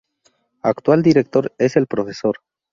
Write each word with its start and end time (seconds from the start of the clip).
Actual 0.63 1.03
director 1.03 1.53
es 1.59 1.75
el 1.75 1.85
prof. 1.85 2.09